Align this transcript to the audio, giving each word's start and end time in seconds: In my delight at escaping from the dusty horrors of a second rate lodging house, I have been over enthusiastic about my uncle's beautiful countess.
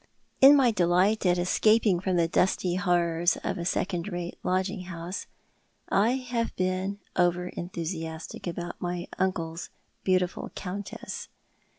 In 0.41 0.55
my 0.55 0.71
delight 0.71 1.27
at 1.27 1.37
escaping 1.37 1.99
from 1.99 2.15
the 2.15 2.27
dusty 2.27 2.73
horrors 2.73 3.37
of 3.43 3.59
a 3.59 3.65
second 3.65 4.07
rate 4.11 4.39
lodging 4.41 4.85
house, 4.85 5.27
I 5.89 6.13
have 6.15 6.55
been 6.55 6.97
over 7.15 7.49
enthusiastic 7.49 8.47
about 8.47 8.81
my 8.81 9.07
uncle's 9.19 9.69
beautiful 10.03 10.49
countess. 10.55 11.29